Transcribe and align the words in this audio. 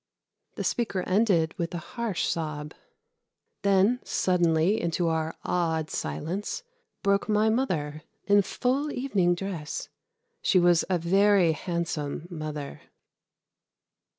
'"The 0.55 0.63
speaker 0.63 1.03
ended 1.03 1.53
with 1.59 1.75
a 1.75 1.89
harsh 1.93 2.25
sob. 2.25 2.73
Then 3.61 3.99
suddenly 4.03 4.81
into 4.81 5.09
our 5.09 5.35
awed 5.45 5.91
silence 5.91 6.63
broke 7.03 7.29
my 7.29 7.51
mother 7.51 8.01
in 8.25 8.41
full 8.41 8.91
evening 8.91 9.35
dress. 9.35 9.89
She 10.41 10.57
was 10.57 10.83
a 10.89 10.97
very 10.97 11.51
handsome 11.51 12.25
mother. 12.31 12.81